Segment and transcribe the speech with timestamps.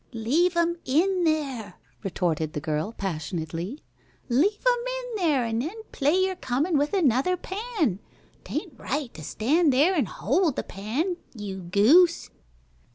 [0.13, 3.83] "Leave 'm in there," retorted the girl, passionately.
[4.29, 7.99] "Leave 'm in there, an' then play you're comin' with another pan.
[8.43, 12.31] 'Tain't right to stand there an' hold the pan, you goose."